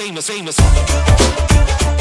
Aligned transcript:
famous, 0.00 0.26
famous. 0.30 1.99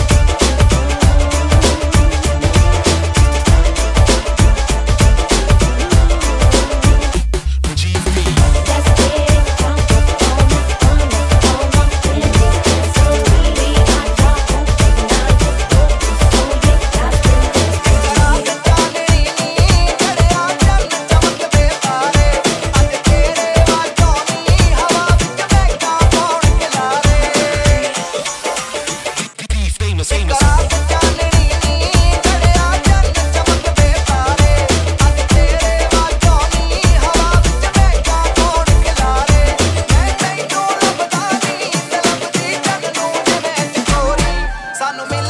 no 44.94 45.06
me 45.06 45.28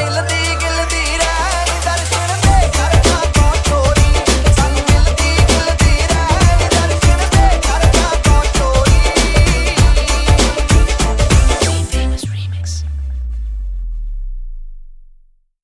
മിലതി 0.00 0.42
ഗിലതി 0.62 1.04